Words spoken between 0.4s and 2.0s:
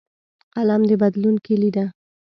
قلم د بدلون کلۍ ده